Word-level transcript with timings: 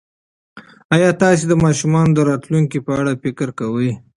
ایا 0.95 1.09
تاسي 1.21 1.45
د 1.47 1.53
ماشومانو 1.63 2.15
د 2.15 2.19
راتلونکي 2.29 2.77
په 2.85 2.91
اړه 2.99 3.11
فکر 3.23 3.47
کوئ؟ 3.59 3.89